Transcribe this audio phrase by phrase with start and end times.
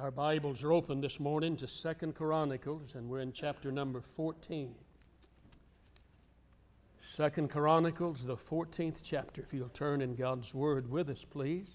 [0.00, 4.72] Our Bibles are open this morning to Second Chronicles, and we're in chapter number 14.
[7.00, 9.42] Second Chronicles, the 14th chapter.
[9.42, 11.74] If you'll turn in God's Word with us, please.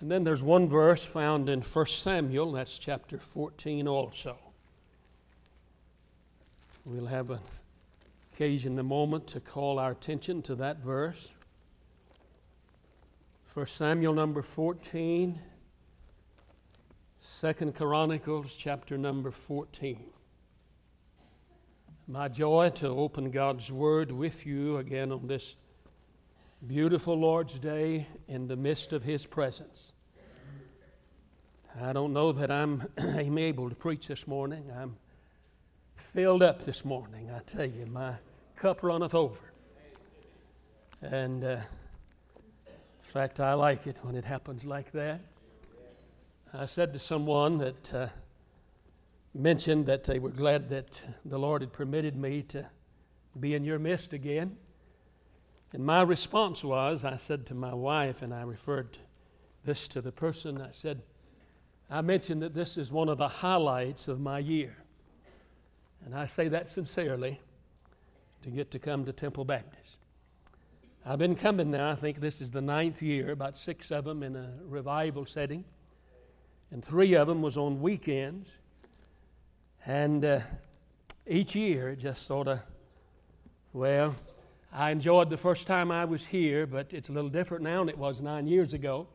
[0.00, 4.38] And then there's one verse found in 1 Samuel, that's chapter 14 also.
[6.86, 7.40] We'll have an
[8.32, 11.33] occasion in a moment to call our attention to that verse.
[13.54, 15.38] 1 Samuel number 14,
[17.22, 20.06] 2 Chronicles chapter number 14.
[22.08, 25.54] My joy to open God's Word with you again on this
[26.66, 29.92] beautiful Lord's Day in the midst of His presence.
[31.80, 34.72] I don't know that I'm, I'm able to preach this morning.
[34.76, 34.96] I'm
[35.94, 37.30] filled up this morning.
[37.30, 38.14] I tell you, my
[38.56, 39.52] cup runneth over.
[41.00, 41.56] And uh,
[43.14, 45.20] fact, I like it when it happens like that.
[46.52, 48.08] I said to someone that uh,
[49.32, 52.66] mentioned that they were glad that the Lord had permitted me to
[53.38, 54.56] be in your midst again.
[55.72, 58.98] And my response was I said to my wife, and I referred
[59.64, 61.00] this to the person, I said,
[61.88, 64.78] I mentioned that this is one of the highlights of my year.
[66.04, 67.40] And I say that sincerely
[68.42, 70.03] to get to come to Temple Baptist.
[71.06, 74.22] I've been coming now, I think this is the ninth year, about six of them
[74.22, 75.66] in a revival setting.
[76.70, 78.56] And three of them was on weekends.
[79.84, 80.40] And uh,
[81.26, 82.60] each year it just sort of,
[83.74, 84.14] well,
[84.72, 87.90] I enjoyed the first time I was here, but it's a little different now than
[87.90, 89.06] it was nine years ago.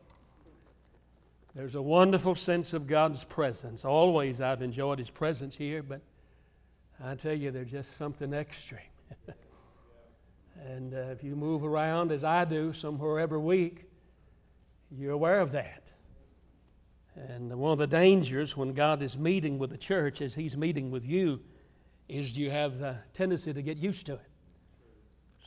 [1.56, 3.84] There's a wonderful sense of God's presence.
[3.84, 6.02] Always I've enjoyed His presence here, but
[7.02, 8.78] I tell you, there's just something extra.
[10.66, 13.84] And uh, if you move around as I do somewhere every week,
[14.90, 15.92] you're aware of that.
[17.16, 20.90] And one of the dangers when God is meeting with the church, as He's meeting
[20.90, 21.40] with you,
[22.08, 24.28] is you have the tendency to get used to it.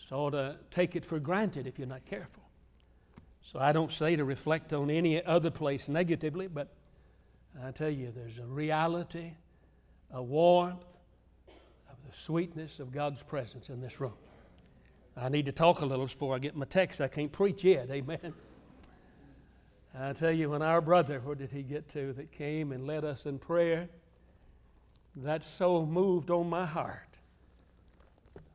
[0.07, 2.43] Sort of take it for granted if you're not careful.
[3.41, 6.73] So I don't say to reflect on any other place negatively, but
[7.61, 9.33] I tell you, there's a reality,
[10.11, 10.97] a warmth,
[11.89, 14.13] of the sweetness of God's presence in this room.
[15.15, 16.99] I need to talk a little before I get my text.
[16.99, 17.89] I can't preach yet.
[17.91, 18.33] Amen.
[19.97, 23.05] I tell you, when our brother, where did he get to, that came and led
[23.05, 23.89] us in prayer,
[25.17, 27.09] that so moved on my heart.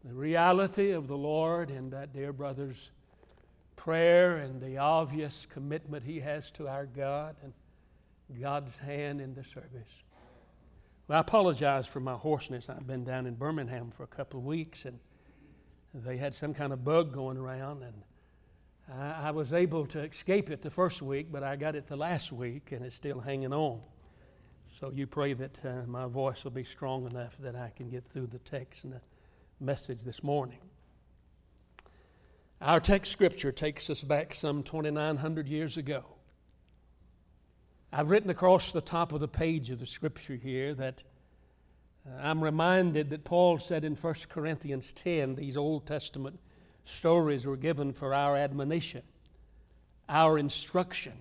[0.04, 2.90] The reality of the Lord and that dear brother's
[3.76, 7.52] prayer and the obvious commitment he has to our God and
[8.40, 10.02] God's hand in the service.
[11.06, 12.68] Well, I apologize for my hoarseness.
[12.68, 14.98] I've been down in Birmingham for a couple of weeks and
[15.94, 18.02] they had some kind of bug going around, and
[18.92, 21.96] I, I, was able to escape it the first week, but I got it the
[21.96, 23.80] last week, and it's still hanging on.
[24.78, 28.04] So you pray that uh, my voice will be strong enough that I can get
[28.04, 29.00] through the text and the
[29.60, 30.58] message this morning.
[32.60, 36.04] Our text scripture takes us back some 2,900 years ago.
[37.92, 41.02] I've written across the top of the page of the scripture here that
[42.20, 46.38] I'm reminded that Paul said in 1 Corinthians 10 these Old Testament
[46.84, 49.02] stories were given for our admonition,
[50.08, 51.12] our instruction.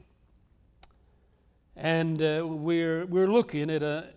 [1.76, 4.08] And uh, we're, we're looking at a,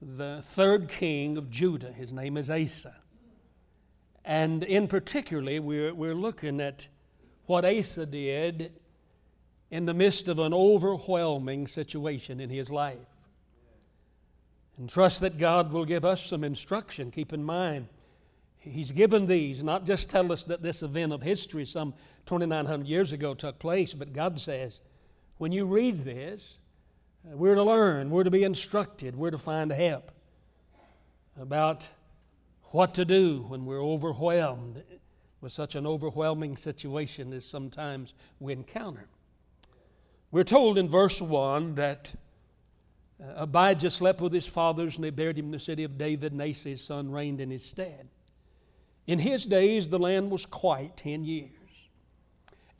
[0.00, 1.92] the third king of Judah.
[1.92, 2.96] His name is Asa.
[4.24, 6.86] And in particularly, we're, we're looking at
[7.46, 8.72] what Asa did
[9.70, 13.11] in the midst of an overwhelming situation in his life.
[14.78, 17.10] And trust that God will give us some instruction.
[17.10, 17.88] Keep in mind,
[18.58, 21.94] He's given these, not just tell us that this event of history some
[22.26, 24.80] 2,900 years ago took place, but God says,
[25.38, 26.58] when you read this,
[27.26, 30.12] uh, we're to learn, we're to be instructed, we're to find help
[31.36, 31.88] about
[32.66, 34.84] what to do when we're overwhelmed
[35.40, 39.08] with such an overwhelming situation as sometimes we encounter.
[40.30, 42.14] We're told in verse 1 that
[43.22, 46.32] uh, Abijah slept with his fathers, and they buried him in the city of David,
[46.32, 48.08] and Asa, his son, reigned in his stead.
[49.06, 51.50] In his days, the land was quiet ten years.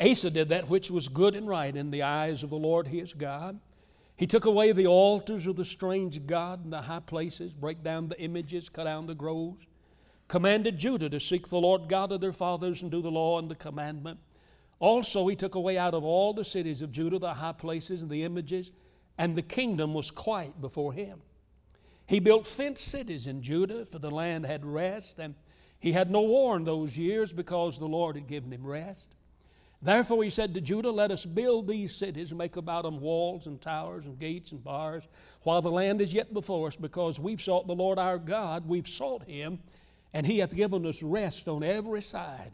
[0.01, 3.13] Asa did that which was good and right in the eyes of the Lord his
[3.13, 3.61] God.
[4.17, 8.09] He took away the altars of the strange God in the high places, break down
[8.09, 9.65] the images, cut down the groves,
[10.29, 13.51] commanded Judah to seek the Lord God of their fathers and do the law and
[13.51, 14.19] the commandment.
[14.79, 18.11] Also, he took away out of all the cities of Judah the high places and
[18.11, 18.71] the images
[19.23, 21.23] and the kingdom was quiet before him.
[22.07, 25.37] He built fenced cities in Judah, for the land had rest, and
[25.79, 29.15] he had no war in those years because the Lord had given him rest.
[29.81, 33.47] Therefore he said to Judah, Let us build these cities and make about them walls
[33.47, 35.05] and towers and gates and bars,
[35.43, 38.89] while the land is yet before us, because we've sought the Lord our God, we've
[38.89, 39.61] sought him,
[40.13, 42.51] and he hath given us rest on every side.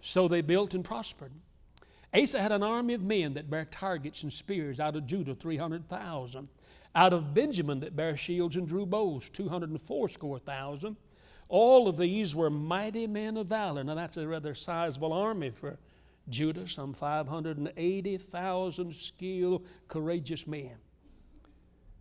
[0.00, 1.30] So they built and prospered.
[2.14, 6.48] Asa had an army of men that bare targets and spears out of Judah, 300,000.
[6.94, 10.96] Out of Benjamin that bare shields and drew bows, 240 thousand.
[11.48, 13.84] All of these were mighty men of valor.
[13.84, 15.78] Now that's a rather sizable army for
[16.28, 20.76] Judah, some 580,000 skilled, courageous men.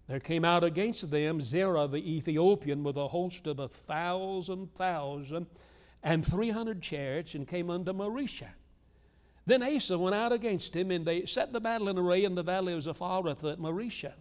[0.07, 5.45] There came out against them Zerah the Ethiopian with a host of a thousand thousand
[6.01, 8.50] and three hundred chariots and came unto Mareshah.
[9.50, 12.44] Then Asa went out against him, and they set the battle in array in the
[12.44, 14.13] valley of Zaphareth at Mareshah.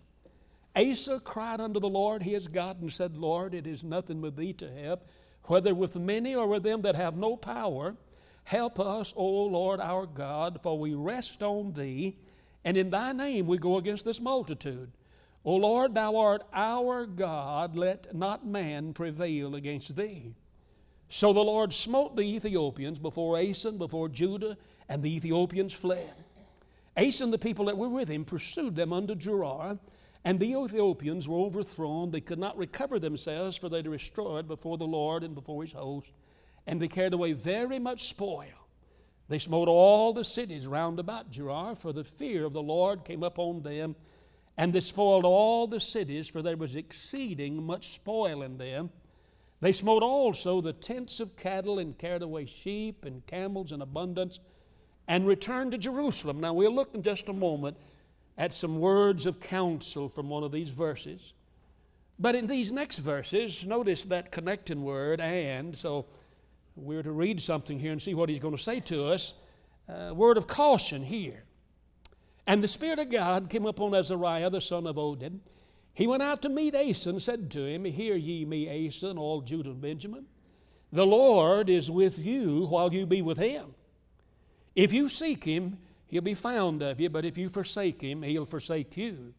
[0.74, 4.54] Asa cried unto the Lord his God and said, Lord, it is nothing with thee
[4.54, 5.06] to help,
[5.44, 7.94] whether with many or with them that have no power.
[8.44, 12.16] Help us, O Lord our God, for we rest on thee,
[12.64, 14.92] and in thy name we go against this multitude.
[15.44, 20.36] O Lord, thou art our God, let not man prevail against thee.
[21.08, 24.56] So the Lord smote the Ethiopians before Asen, before Judah,
[24.88, 26.12] and the Ethiopians fled.
[26.96, 29.78] Asen, the people that were with him pursued them unto Gerar,
[30.24, 32.10] and the Ethiopians were overthrown.
[32.10, 35.72] They could not recover themselves, for they were destroyed before the Lord and before his
[35.72, 36.12] host
[36.68, 38.68] and they carried away very much spoil.
[39.28, 43.22] They smote all the cities round about Gerar, for the fear of the Lord came
[43.22, 43.96] upon them,
[44.58, 48.90] and they spoiled all the cities, for there was exceeding much spoil in them.
[49.60, 54.38] They smote also the tents of cattle, and carried away sheep and camels in abundance,
[55.08, 56.40] and returned to Jerusalem.
[56.40, 57.76] Now we'll look in just a moment
[58.36, 61.32] at some words of counsel from one of these verses.
[62.20, 65.76] But in these next verses, notice that connecting word and.
[65.76, 66.06] So
[66.76, 69.34] we're to read something here and see what he's going to say to us.
[69.88, 71.44] A word of caution here.
[72.46, 75.40] And the Spirit of God came upon Azariah, the son of Oded.
[75.98, 79.18] He went out to meet Asa and said to him, Hear ye me, Asa, and
[79.18, 80.26] all Judah and Benjamin.
[80.92, 83.74] The Lord is with you while you be with him.
[84.76, 88.46] If you seek him, he'll be found of you, but if you forsake him, he'll
[88.46, 89.34] forsake you.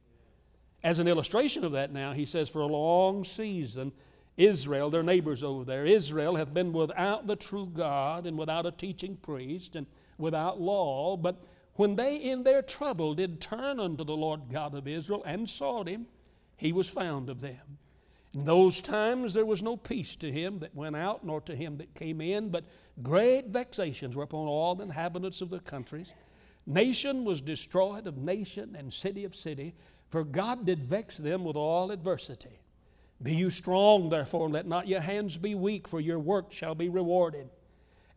[0.83, 3.93] As an illustration of that now, he says, For a long season,
[4.35, 8.71] Israel, their neighbors over there, Israel have been without the true God and without a
[8.71, 11.15] teaching priest and without law.
[11.15, 11.41] But
[11.75, 15.87] when they in their trouble did turn unto the Lord God of Israel and sought
[15.87, 16.07] him,
[16.59, 17.77] he was found of them.
[18.33, 21.77] In those times there was no peace to him that went out, nor to him
[21.77, 22.65] that came in, but
[23.01, 26.11] great vexations were upon all the inhabitants of the countries.
[26.67, 29.73] Nation was destroyed of nation, and city of city,
[30.09, 32.59] for God did vex them with all adversity.
[33.23, 36.75] Be you strong, therefore, and let not your hands be weak, for your work shall
[36.75, 37.49] be rewarded.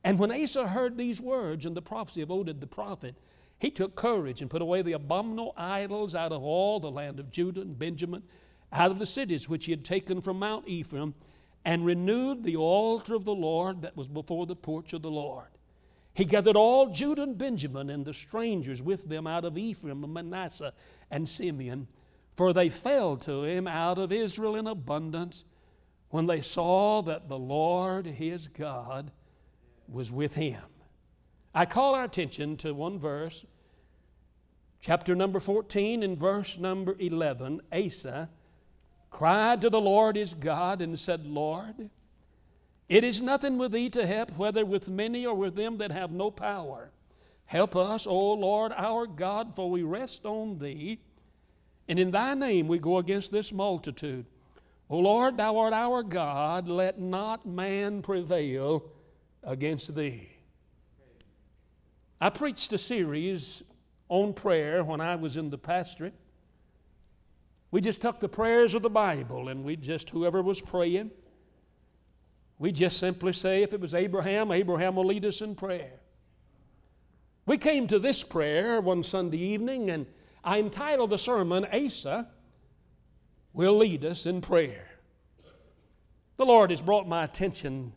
[0.05, 3.15] And when Asa heard these words and the prophecy of Oded the prophet,
[3.62, 7.31] he took courage and put away the abominable idols out of all the land of
[7.31, 8.23] Judah and Benjamin,
[8.73, 11.14] out of the cities which he had taken from Mount Ephraim,
[11.64, 15.47] and renewed the altar of the Lord that was before the porch of the Lord.
[16.12, 20.12] He gathered all Judah and Benjamin and the strangers with them out of Ephraim and
[20.12, 20.75] Manasseh
[21.11, 21.87] and Simeon
[22.37, 25.44] for they fell to him out of Israel in abundance
[26.11, 29.11] when they saw that the Lord his God
[29.88, 30.62] was with him.
[31.55, 33.45] I call our attention to one verse,
[34.81, 37.61] chapter number 14 and verse number 11.
[37.71, 38.31] Asa
[39.11, 41.91] cried to the Lord his God and said, Lord,
[42.89, 46.11] it is nothing with thee to help, whether with many or with them that have
[46.11, 46.91] no power.
[47.44, 51.01] Help us, O Lord our God, for we rest on thee.
[51.87, 54.25] And in thy name we go against this multitude.
[54.89, 58.85] O Lord, thou art our God, let not man prevail
[59.43, 60.31] against thee.
[62.22, 63.64] I preached a series
[64.08, 66.14] on prayer when I was in the pastorate.
[67.72, 71.10] We just took the prayers of the Bible and we just, whoever was praying,
[72.60, 75.98] we just simply say, if it was Abraham, Abraham will lead us in prayer.
[77.44, 80.06] We came to this prayer one Sunday evening and
[80.44, 82.29] I entitled the sermon, Asa
[83.52, 84.86] Will Lead Us in Prayer.
[86.36, 87.94] The Lord has brought my attention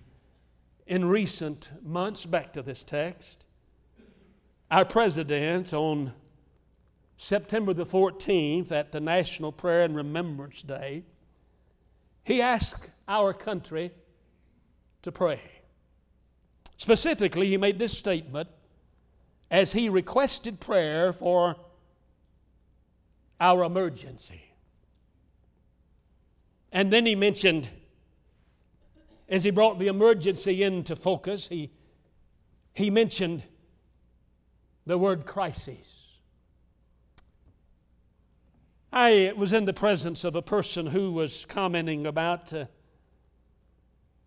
[0.87, 3.44] in recent months back to this text.
[4.71, 6.13] Our president, on
[7.17, 11.03] September the 14th, at the National Prayer and Remembrance Day,
[12.23, 13.91] he asked our country
[15.03, 15.39] to pray.
[16.77, 18.49] Specifically, he made this statement
[19.51, 21.55] as he requested prayer for
[23.39, 24.41] our emergency.
[26.71, 27.69] And then he mentioned,
[29.29, 31.71] as he brought the emergency into focus, he,
[32.73, 33.43] he mentioned
[34.85, 36.05] the word crisis.
[38.91, 42.65] I was in the presence of a person who was commenting about uh,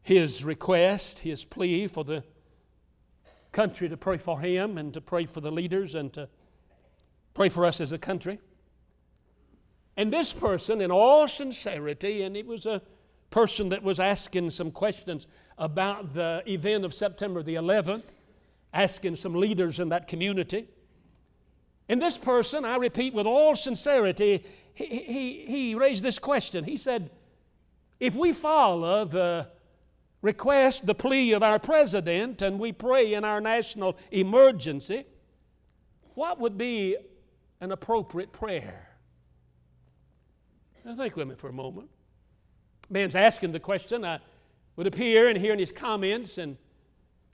[0.02, 2.22] his request, his plea for the
[3.52, 6.28] country to pray for him and to pray for the leaders and to
[7.34, 8.38] pray for us as a country.
[9.96, 12.82] And this person, in all sincerity, and it was a
[13.30, 18.04] person that was asking some questions about the event of September the 11th,
[18.72, 20.68] asking some leaders in that community.
[21.88, 24.44] And this person, I repeat with all sincerity,
[24.74, 26.64] he, he, he raised this question.
[26.64, 27.10] He said,
[27.98, 29.48] If we follow the
[30.20, 35.04] request, the plea of our president, and we pray in our national emergency,
[36.14, 36.96] what would be
[37.60, 38.88] an appropriate prayer?
[40.84, 41.88] Now, think with me for a moment.
[42.90, 44.04] Man's asking the question.
[44.04, 44.20] I
[44.76, 46.56] would appear and hearing his comments and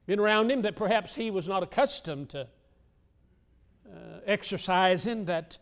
[0.07, 2.47] being around him that perhaps he was not accustomed to
[3.87, 5.59] uh, exercising that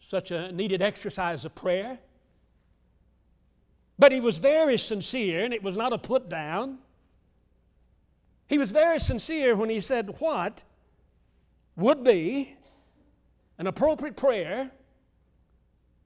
[0.00, 1.98] such a needed exercise of prayer.
[3.98, 6.78] But he was very sincere, and it was not a put down.
[8.48, 10.64] He was very sincere when he said, What
[11.76, 12.56] would be
[13.58, 14.70] an appropriate prayer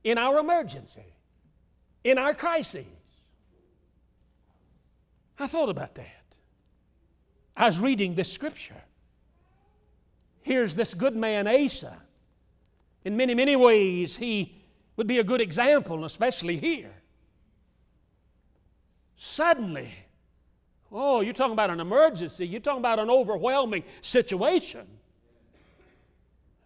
[0.05, 1.15] in our emergency,
[2.05, 2.87] in our crises?
[5.39, 6.18] I thought about that.
[7.59, 8.81] I was reading this scripture.
[10.43, 11.97] Here's this good man Asa.
[13.05, 14.55] In many, many ways, he
[14.97, 16.95] would be a good example, especially here.
[19.17, 19.91] Suddenly,
[20.93, 24.87] oh, you're talking about an emergency, you're talking about an overwhelming situation.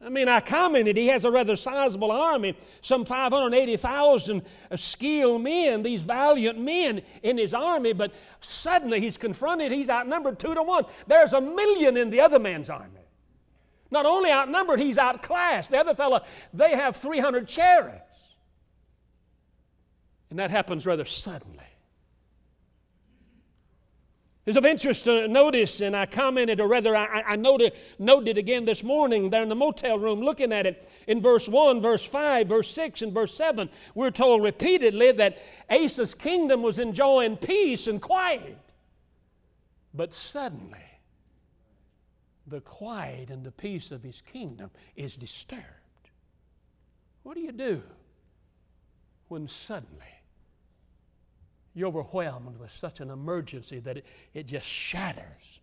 [0.04, 4.42] I mean, I commented he has a rather sizable army, some 580,000
[4.74, 10.54] skilled men, these valiant men in his army, but suddenly he's confronted, he's outnumbered two
[10.54, 10.84] to one.
[11.06, 13.00] There's a million in the other man's army.
[13.92, 15.70] Not only outnumbered, he's outclassed.
[15.70, 18.34] The other fellow, they have 300 chariots.
[20.30, 21.58] And that happens rather suddenly.
[24.44, 28.64] It's of interest to notice, and I commented, or rather, I, I noted, noted again
[28.64, 32.48] this morning there in the motel room looking at it in verse 1, verse 5,
[32.48, 33.68] verse 6, and verse 7.
[33.94, 35.38] We're told repeatedly that
[35.70, 38.58] Asa's kingdom was enjoying peace and quiet.
[39.94, 40.78] But suddenly,
[42.48, 45.62] the quiet and the peace of his kingdom is disturbed.
[47.22, 47.84] What do you do
[49.28, 50.11] when suddenly
[51.74, 55.60] you're overwhelmed with such an emergency that it, it just shatters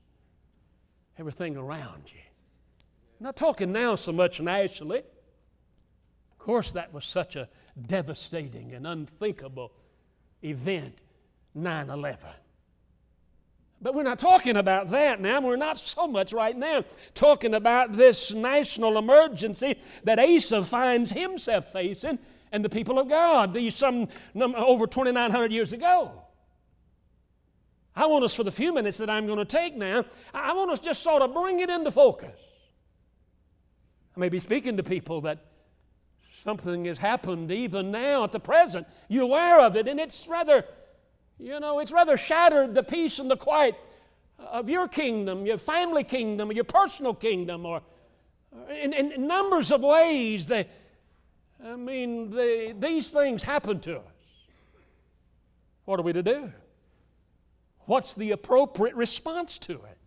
[1.17, 2.19] everything around you.
[3.19, 4.99] I'm not talking now so much nationally.
[4.99, 7.49] Of course, that was such a
[7.79, 9.73] devastating and unthinkable
[10.43, 10.95] event
[11.53, 12.29] 9 11.
[13.81, 15.39] But we're not talking about that now.
[15.39, 21.71] We're not so much right now talking about this national emergency that Asa finds himself
[21.71, 22.19] facing
[22.51, 26.11] and the people of God, these some over 2,900 years ago.
[27.95, 30.71] I want us, for the few minutes that I'm going to take now, I want
[30.71, 32.39] us just sort of bring it into focus.
[34.15, 35.39] I may be speaking to people that
[36.23, 38.87] something has happened even now at the present.
[39.09, 40.63] You're aware of it, and it's rather,
[41.37, 43.75] you know, it's rather shattered the peace and the quiet
[44.37, 47.81] of your kingdom, your family kingdom, your personal kingdom, or
[48.69, 50.45] in, in numbers of ways.
[50.45, 50.69] That,
[51.63, 54.03] I mean, they, these things happen to us.
[55.85, 56.51] What are we to do?
[57.85, 59.97] What's the appropriate response to it?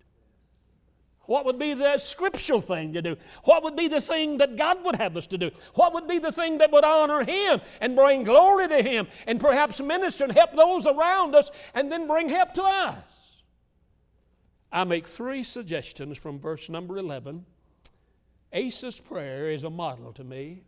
[1.26, 3.16] What would be the scriptural thing to do?
[3.44, 5.50] What would be the thing that God would have us to do?
[5.75, 9.40] What would be the thing that would honor Him and bring glory to Him and
[9.40, 13.40] perhaps minister and help those around us and then bring help to us?
[14.73, 17.44] I make three suggestions from verse number 11.
[18.52, 20.62] Asa's prayer is a model to me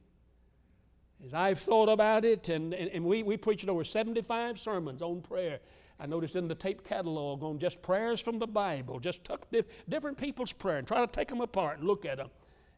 [1.25, 5.23] as I've thought about it, and, and, and we, we preached over 75 sermons on
[5.23, 5.61] prayer.
[5.99, 9.47] I noticed in the tape catalog on just prayers from the Bible, just took
[9.89, 12.29] different people's prayer and try to take them apart and look at them.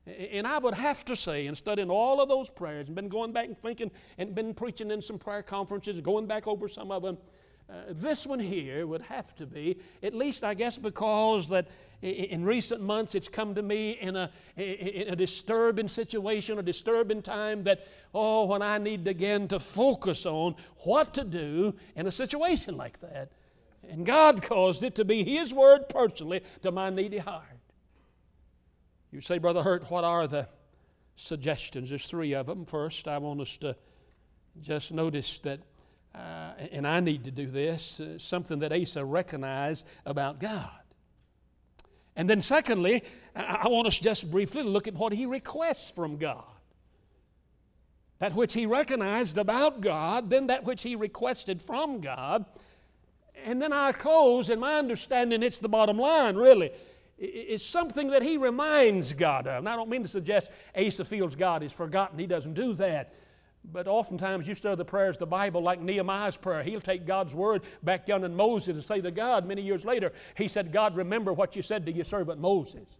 [0.07, 3.33] And I would have to say, in studying all of those prayers, and been going
[3.33, 7.03] back and thinking, and been preaching in some prayer conferences, going back over some of
[7.03, 7.19] them,
[7.69, 11.69] uh, this one here would have to be, at least I guess because that
[12.01, 17.23] in recent months it's come to me in a, in a disturbing situation, a disturbing
[17.23, 20.55] time that, oh, when I need again to focus on
[20.85, 23.33] what to do in a situation like that.
[23.89, 27.45] And God caused it to be His word personally to my needy heart.
[29.11, 30.49] You say, Brother Hurt, what are the
[31.17, 31.89] suggestions?
[31.89, 32.65] There's three of them.
[32.65, 33.77] First, I want us to
[34.61, 35.61] just notice that
[36.17, 40.71] uh, and I need to do this, uh, something that Asa recognized about God.
[42.17, 43.03] And then, secondly,
[43.35, 46.45] I want us just briefly to look at what he requests from God.
[48.19, 52.47] That which he recognized about God, then that which he requested from God.
[53.45, 56.71] And then I close, in my understanding, it's the bottom line, really.
[57.19, 59.59] It's something that he reminds God of.
[59.59, 62.19] And I don't mean to suggest Asa feels God is forgotten.
[62.19, 63.13] He doesn't do that.
[63.73, 66.63] But oftentimes you study the prayers of the Bible like Nehemiah's prayer.
[66.63, 70.13] He'll take God's word back down in Moses and say to God many years later,
[70.37, 72.99] he said, God, remember what you said to your servant Moses.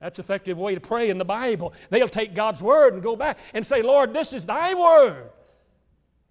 [0.00, 1.72] That's effective way to pray in the Bible.
[1.90, 5.30] They'll take God's word and go back and say, Lord, this is thy word.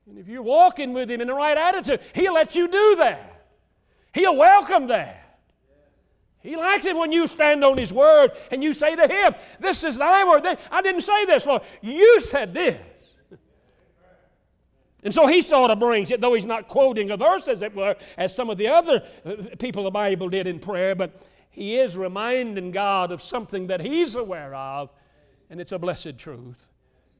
[0.07, 3.47] And if you're walking with him in the right attitude, he'll let you do that.
[4.13, 5.39] He'll welcome that.
[6.41, 9.83] He likes it when you stand on his word and you say to him, This
[9.83, 10.45] is thy word.
[10.69, 11.61] I didn't say this, Lord.
[11.81, 12.81] You said this.
[15.03, 17.75] And so he sort of brings it, though he's not quoting a verse, as it
[17.75, 21.19] were, as some of the other uh, people of the Bible did in prayer, but
[21.49, 24.91] he is reminding God of something that he's aware of,
[25.49, 26.67] and it's a blessed truth.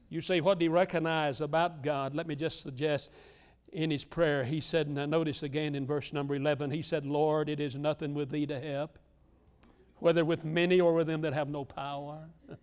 [0.08, 2.14] You say, what do you recognize about God?
[2.14, 3.10] Let me just suggest
[3.72, 7.06] in his prayer, he said, and I notice again in verse number 11, he said,
[7.06, 8.98] Lord, it is nothing with thee to help,
[9.96, 12.28] whether with many or with them that have no power.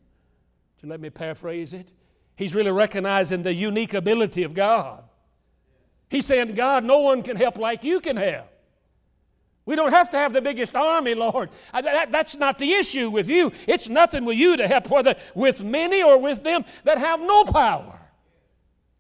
[0.84, 1.92] let me paraphrase it.
[2.36, 5.04] He's really recognizing the unique ability of God.
[6.10, 8.48] He's saying, God, no one can help like you can help.
[9.66, 11.52] We don't have to have the biggest army, Lord.
[11.72, 13.52] that's not the issue with you.
[13.68, 17.44] It's nothing with you to help, whether with many or with them that have no
[17.44, 18.00] power.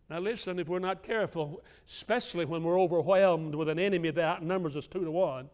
[0.10, 4.76] Now, listen, if we're not careful, especially when we're overwhelmed with an enemy that outnumbers
[4.76, 5.50] us two to one,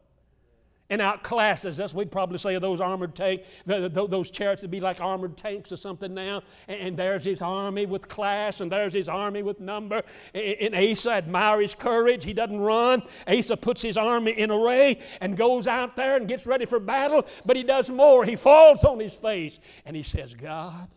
[0.89, 1.94] and outclasses us.
[1.96, 6.13] We'd probably say those armored tank, those chariots would be like armored tanks or something
[6.13, 6.44] now.
[6.68, 10.04] And there's his army with class, and there's his army with number.
[10.34, 12.24] And Asa admires his courage.
[12.24, 13.01] He doesn't run.
[13.27, 17.25] Asa puts his army in array and goes out there and gets ready for battle.
[17.46, 18.24] But he does more.
[18.24, 20.88] He falls on his face and he says, God,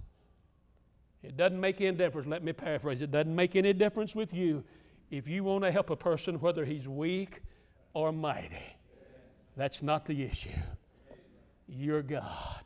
[1.23, 2.29] it doesn't make any difference.
[2.29, 3.01] Let me paraphrase.
[3.01, 4.65] It doesn't make any difference with you
[5.11, 7.41] if you want to help a person, whether he's weak
[7.95, 8.77] or mighty.
[9.59, 10.51] That's not the issue.
[11.67, 12.63] You're God.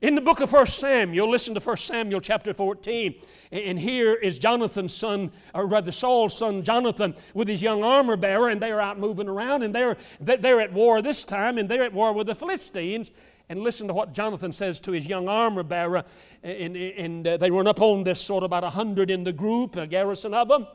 [0.00, 3.14] In the book of 1 Samuel, listen to 1 Samuel chapter 14.
[3.52, 8.48] And here is Jonathan's son, or rather Saul's son Jonathan, with his young armor bearer,
[8.48, 11.92] and they're out moving around, and they're, they're at war this time, and they're at
[11.92, 13.12] war with the Philistines.
[13.48, 16.02] And listen to what Jonathan says to his young armor bearer.
[16.42, 19.32] And, and uh, they run up on this sort of about a hundred in the
[19.32, 20.66] group, a garrison of them.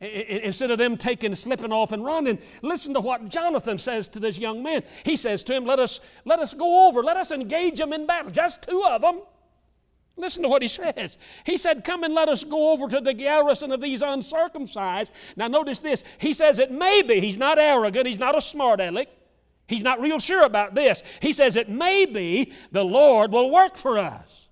[0.00, 4.38] Instead of them taking, slipping off and running, listen to what Jonathan says to this
[4.38, 4.84] young man.
[5.04, 8.06] He says to him, Let us, let us go over, let us engage them in
[8.06, 9.22] battle, just two of them.
[10.16, 11.18] Listen to what he says.
[11.44, 15.10] He said, Come and let us go over to the garrison of these uncircumcised.
[15.36, 16.04] Now, notice this.
[16.18, 19.08] He says, It may be, he's not arrogant, he's not a smart aleck.
[19.66, 21.02] He's not real sure about this.
[21.20, 24.48] He says, It may be the Lord will work for us.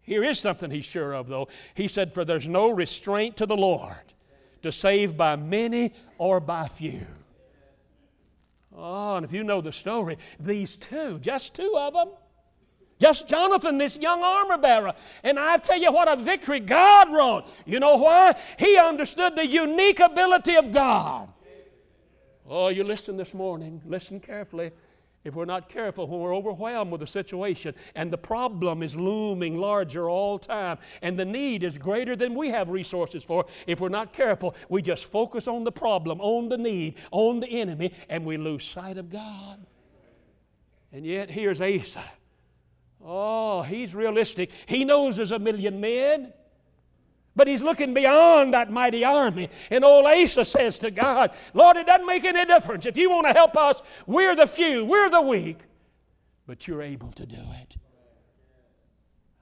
[0.00, 1.48] Here is something he's sure of, though.
[1.74, 4.14] He said, For there's no restraint to the Lord
[4.62, 7.00] to save by many or by few.
[8.76, 12.10] Oh, and if you know the story, these two, just two of them,
[13.00, 14.94] just Jonathan, this young armor bearer.
[15.22, 17.48] And I tell you what a victory God wrought.
[17.64, 18.34] You know why?
[18.58, 21.28] He understood the unique ability of God.
[22.48, 23.82] Oh, you listen this morning.
[23.84, 24.72] Listen carefully
[25.28, 29.58] if we're not careful, when we're overwhelmed with a situation and the problem is looming
[29.58, 33.88] larger all time and the need is greater than we have resources for, if we're
[33.88, 38.24] not careful, we just focus on the problem, on the need, on the enemy, and
[38.24, 39.64] we lose sight of God.
[40.90, 42.02] And yet, here's Asa.
[43.04, 44.50] Oh, he's realistic.
[44.66, 46.32] He knows there's a million men.
[47.38, 49.48] But he's looking beyond that mighty army.
[49.70, 52.84] And old Asa says to God, Lord, it doesn't make any difference.
[52.84, 55.60] If you want to help us, we're the few, we're the weak,
[56.48, 57.76] but you're able to do it.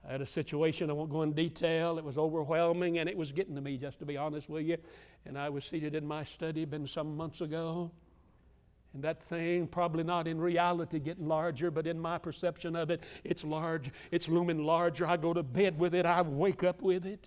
[0.07, 1.97] I had a situation, I won't go in detail.
[1.97, 4.77] It was overwhelming and it was getting to me, just to be honest with you.
[5.25, 7.91] And I was seated in my study, been some months ago.
[8.93, 13.05] And that thing, probably not in reality getting larger, but in my perception of it,
[13.25, 15.07] it's large, it's looming larger.
[15.07, 17.27] I go to bed with it, I wake up with it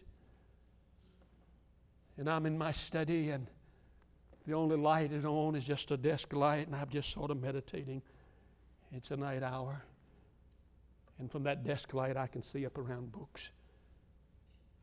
[2.19, 3.47] and I'm in my study, and
[4.45, 7.41] the only light is on is just a desk light, and I'm just sort of
[7.41, 8.01] meditating.
[8.91, 9.85] It's a night hour.
[11.17, 13.51] And from that desk light, I can see up around books.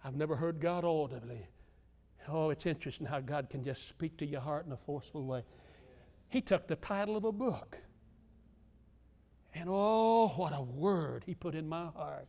[0.03, 1.47] I've never heard God audibly.
[2.27, 5.45] Oh, it's interesting how God can just speak to your heart in a forceful way.
[6.29, 7.79] He took the title of a book.
[9.55, 12.29] And oh, what a word he put in my heart.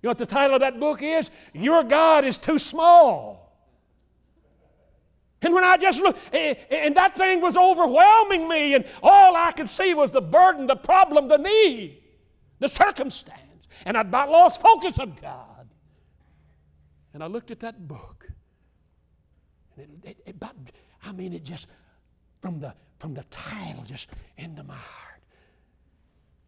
[0.00, 1.30] You know what the title of that book is?
[1.52, 3.49] Your God is too small.
[5.42, 9.36] And when I just looked, eh, eh, and that thing was overwhelming me, and all
[9.36, 12.02] I could see was the burden, the problem, the need,
[12.58, 13.68] the circumstance.
[13.86, 15.68] And I'd about lost focus of God.
[17.14, 18.28] And I looked at that book.
[19.76, 21.68] And it, it, it, I mean, it just,
[22.42, 25.22] from the, from the title just into my heart.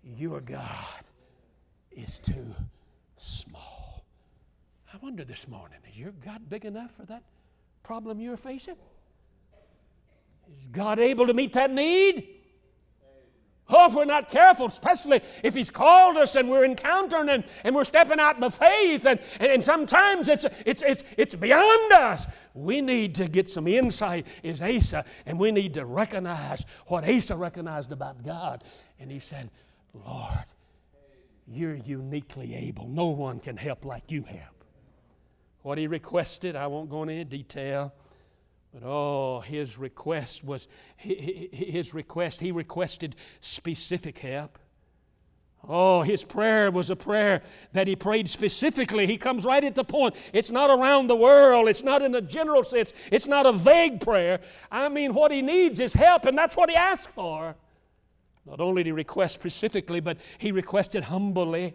[0.05, 1.03] Your God
[1.91, 2.55] is too
[3.17, 4.05] small.
[4.93, 7.23] I wonder this morning, is your God big enough for that
[7.83, 8.77] problem you're facing?
[10.49, 12.29] Is God able to meet that need?
[13.75, 17.75] Oh, if we're not careful, especially if He's called us and we're encountering and, and
[17.75, 22.27] we're stepping out by faith, and, and sometimes it's, it's, it's, it's beyond us.
[22.55, 27.35] We need to get some insight as Asa, and we need to recognize what Asa
[27.35, 28.63] recognized about God.
[29.01, 29.51] And he said,
[29.95, 30.45] Lord,
[31.47, 32.89] you're uniquely able.
[32.89, 34.52] No one can help like you help.
[35.63, 37.93] What he requested, I won't go into any detail.
[38.73, 44.59] But oh, his request was his request, he requested specific help.
[45.69, 49.07] Oh, his prayer was a prayer that he prayed specifically.
[49.07, 50.17] He comes right at the point.
[50.33, 54.01] It's not around the world, it's not in a general sense, it's not a vague
[54.01, 54.41] prayer.
[54.73, 57.55] I mean, what he needs is help, and that's what he asked for.
[58.45, 61.75] Not only did he request specifically, but he requested humbly.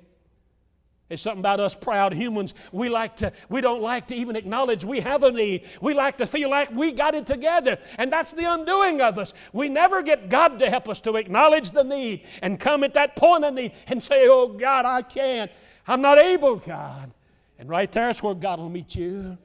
[1.10, 2.54] It's something about us proud humans.
[2.74, 5.66] We like to, we don't like to even acknowledge we have a need.
[5.80, 7.78] We like to feel like we got it together.
[7.98, 9.34] And that's the undoing of us.
[9.54, 13.16] We never get God to help us to acknowledge the need and come at that
[13.16, 15.50] point of need and say, Oh God, I can't.
[15.88, 17.12] I'm not able, God.
[17.58, 19.38] And right there's where God will meet you.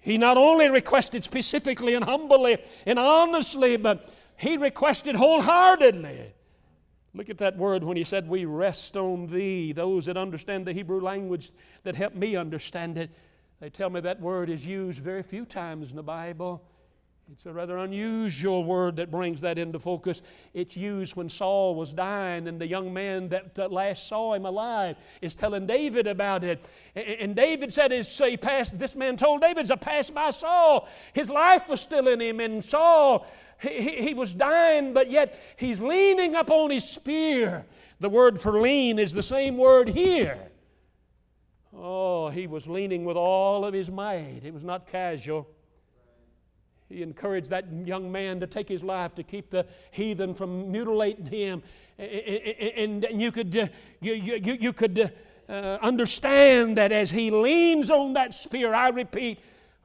[0.00, 6.34] He not only requested specifically and humbly and honestly, but he requested wholeheartedly.
[7.14, 9.72] Look at that word when he said, We rest on thee.
[9.72, 11.50] Those that understand the Hebrew language
[11.82, 13.10] that help me understand it,
[13.60, 16.62] they tell me that word is used very few times in the Bible.
[17.30, 20.22] It's a rather unusual word that brings that into focus.
[20.54, 24.96] It's used when Saul was dying, and the young man that, last saw him alive
[25.20, 26.66] is telling David about it.
[26.94, 30.88] And David said, as he passed, this man told David, as I passed by Saul,
[31.12, 33.26] his life was still in him, and Saul
[33.60, 37.66] he, he was dying, but yet he's leaning up on his spear.
[38.00, 40.38] The word for lean is the same word here.
[41.76, 44.40] Oh, he was leaning with all of his might.
[44.44, 45.48] It was not casual.
[46.88, 51.26] He encouraged that young man to take his life to keep the heathen from mutilating
[51.26, 51.62] him.
[51.98, 53.68] And you could, uh,
[54.00, 55.12] you, you, you could
[55.48, 59.40] uh, understand that as he leans on that spear, I repeat,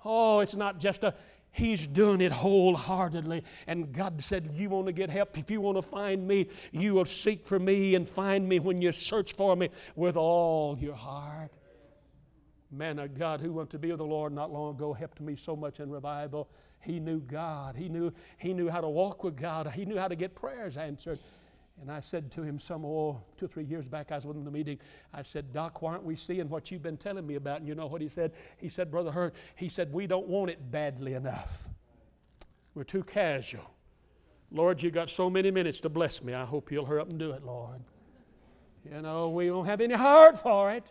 [0.05, 1.13] oh, it's not just a,
[1.53, 3.43] He's doing it wholeheartedly.
[3.67, 5.37] And God said, You want to get help?
[5.37, 8.81] If you want to find me, you will seek for me and find me when
[8.81, 11.51] you search for me with all your heart.
[12.71, 15.35] Man of God who went to be with the Lord not long ago helped me
[15.35, 16.49] so much in revival.
[16.84, 17.76] He knew God.
[17.76, 19.72] He knew, he knew how to walk with God.
[19.74, 21.19] He knew how to get prayers answered.
[21.82, 24.36] And I said to him some, oh, two or three years back, I was with
[24.36, 24.80] him in the meeting.
[25.13, 27.60] I said, Doc, why aren't we seeing what you've been telling me about?
[27.60, 28.34] And you know what he said?
[28.58, 31.69] He said, Brother Hurt, he said, we don't want it badly enough.
[32.76, 33.72] We're too casual.
[34.52, 36.34] Lord, you got so many minutes to bless me.
[36.34, 37.82] I hope you'll hurry up and do it, Lord.
[38.91, 40.84] You know, we don't have any heart for it.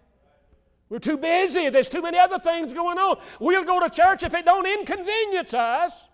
[0.93, 1.71] We're too busy.
[1.71, 3.17] There's too many other things going on.
[3.41, 6.05] We'll go to church if it don't inconvenience us.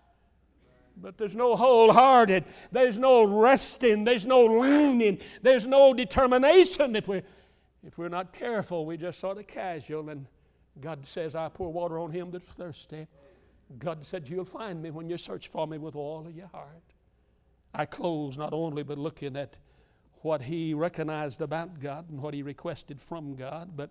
[0.95, 6.95] But there's no wholehearted, there's no resting, there's no leaning, there's no determination.
[6.95, 7.23] If we're,
[7.85, 10.09] if we're not careful, we just sort of casual.
[10.09, 10.25] And
[10.79, 13.05] God says, I pour water on him that's thirsty.
[13.79, 16.93] God said, You'll find me when you search for me with all of your heart.
[17.73, 19.57] I close not only but looking at
[20.21, 23.89] what he recognized about God and what he requested from God, but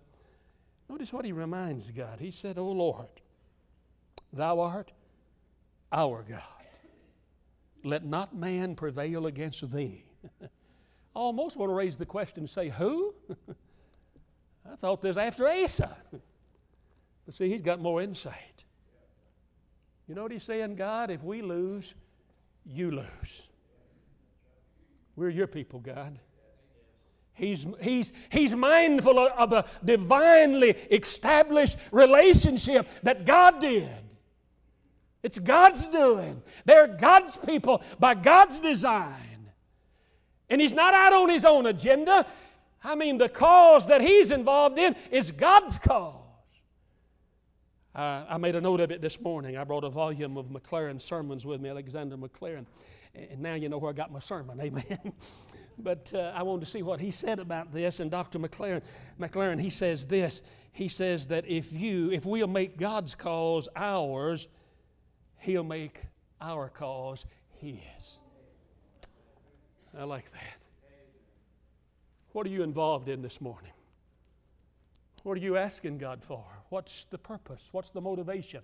[0.89, 2.19] notice what he reminds God.
[2.19, 3.21] He said, O Lord,
[4.33, 4.91] thou art
[5.91, 6.41] our God.
[7.83, 10.03] Let not man prevail against thee.
[10.41, 10.47] I
[11.13, 13.13] almost want to raise the question and say, Who?
[14.71, 15.95] I thought this after Asa.
[17.25, 18.63] But see, he's got more insight.
[20.07, 21.11] You know what he's saying, God?
[21.11, 21.93] If we lose,
[22.65, 23.47] you lose.
[25.15, 26.17] We're your people, God.
[27.39, 33.89] He's, he's, he's mindful of a divinely established relationship that God did.
[35.23, 36.41] It's God's doing.
[36.65, 39.49] They're God's people by God's design.
[40.49, 42.25] And He's not out on His own agenda.
[42.83, 46.15] I mean, the cause that He's involved in is God's cause.
[47.95, 49.57] Uh, I made a note of it this morning.
[49.57, 52.65] I brought a volume of Maclaren sermons with me, Alexander Maclaren.
[53.15, 54.83] And now you know where I got my sermon, amen.
[55.83, 57.99] but uh, I wanted to see what he said about this.
[57.99, 58.39] And Dr.
[58.39, 58.81] Maclaren,
[59.19, 60.41] Maclaren, he says this.
[60.71, 64.47] He says that if you, if we'll make God's cause ours,
[65.39, 66.01] He'll make
[66.41, 67.25] our cause
[67.57, 68.21] His.
[69.97, 70.57] I like that.
[72.33, 73.71] What are you involved in this morning?
[75.23, 76.45] What are you asking God for?
[76.69, 77.69] What's the purpose?
[77.71, 78.61] What's the motivation?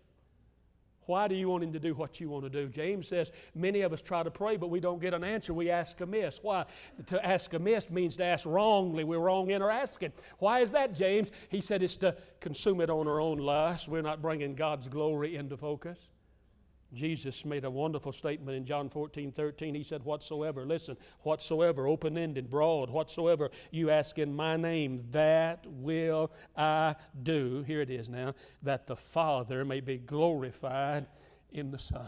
[1.06, 2.68] Why do you want Him to do what you want to do?
[2.68, 5.54] James says many of us try to pray, but we don't get an answer.
[5.54, 6.39] We ask amiss.
[6.41, 6.65] Why?
[7.08, 9.04] To ask amiss means to ask wrongly.
[9.04, 10.13] We're wrong in our asking.
[10.39, 11.32] Why is that, James?
[11.50, 13.88] He said it's to consume it on our own lust.
[13.88, 16.08] We're not bringing God's glory into focus.
[16.93, 19.76] Jesus made a wonderful statement in John 14, 13.
[19.76, 25.65] He said, Whatsoever, listen, whatsoever, open ended, broad, whatsoever you ask in my name, that
[25.67, 27.63] will I do.
[27.67, 31.08] Here it is now, that the Father may be glorified
[31.52, 32.08] in the Son.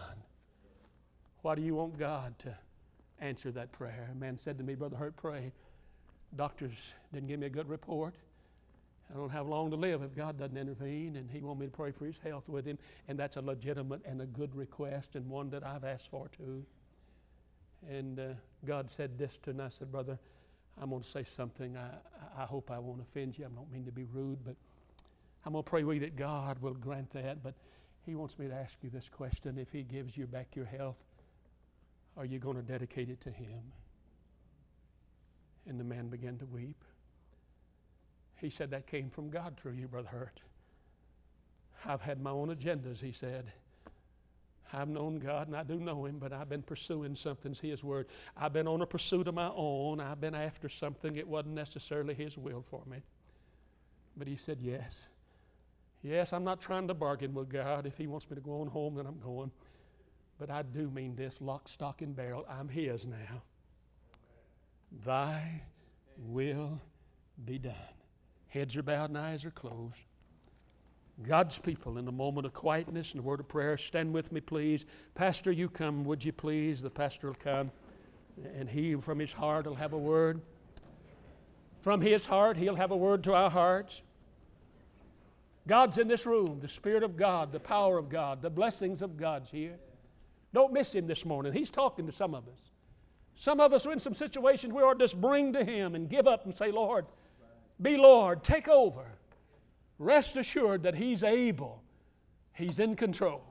[1.41, 2.55] Why do you want God to
[3.19, 4.09] answer that prayer?
[4.11, 5.53] A man said to me, Brother Hurt, pray.
[6.35, 8.15] Doctors didn't give me a good report.
[9.13, 11.71] I don't have long to live if God doesn't intervene, and He wants me to
[11.71, 15.27] pray for His health with Him, and that's a legitimate and a good request, and
[15.29, 16.65] one that I've asked for too.
[17.89, 18.23] And uh,
[18.65, 19.63] God said this to me.
[19.63, 20.19] I said, Brother,
[20.81, 21.77] I'm going to say something.
[21.77, 21.89] I,
[22.41, 23.45] I hope I won't offend you.
[23.45, 24.55] I don't mean to be rude, but
[25.45, 27.41] I'm going to pray with you that God will grant that.
[27.43, 27.53] But
[28.05, 30.97] He wants me to ask you this question If He gives you back your health,
[32.17, 33.61] are you going to dedicate it to Him?
[35.65, 36.83] And the man began to weep.
[38.39, 40.41] He said, That came from God through you, Brother Hurt.
[41.85, 43.51] I've had my own agendas, he said.
[44.73, 48.07] I've known God and I do know Him, but I've been pursuing something's His Word.
[48.35, 49.99] I've been on a pursuit of my own.
[49.99, 52.97] I've been after something it wasn't necessarily His will for me.
[54.17, 55.07] But He said, Yes.
[56.03, 57.85] Yes, I'm not trying to bargain with God.
[57.85, 59.51] If He wants me to go on home, then I'm going.
[60.37, 62.45] But I do mean this lock, stock, and barrel.
[62.49, 63.41] I'm His now.
[65.05, 65.61] Thy
[66.17, 66.81] will
[67.45, 67.96] be done.
[68.57, 69.99] Heads are bowed and eyes are closed.
[71.21, 73.77] God's people in a moment of quietness and a word of prayer.
[73.77, 74.85] Stand with me, please.
[75.13, 76.81] Pastor, you come, would you please?
[76.81, 77.71] The pastor will come,
[78.55, 80.41] and he from his heart will have a word.
[81.81, 84.01] From his heart, he'll have a word to our hearts.
[85.67, 89.17] God's in this room, the Spirit of God, the power of God, the blessings of
[89.17, 89.77] God's here.
[90.51, 91.53] Don't miss him this morning.
[91.53, 92.71] He's talking to some of us.
[93.35, 96.09] Some of us are in some situations we ought to just bring to him and
[96.09, 97.05] give up and say, Lord,
[97.81, 99.05] be Lord, take over.
[99.99, 101.81] Rest assured that He's able,
[102.53, 103.43] He's in control.